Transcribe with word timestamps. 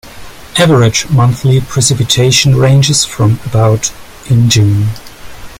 Average 0.57 1.11
monthly 1.11 1.61
precipitation 1.61 2.55
ranges 2.55 3.05
from 3.05 3.39
about 3.45 3.93
in 4.31 4.49
June. 4.49 4.87